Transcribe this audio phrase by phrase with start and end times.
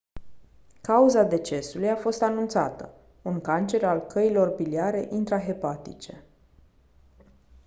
[0.81, 6.23] cauza decesului a fost anunțată un cancer al căilor biliare intrahepatice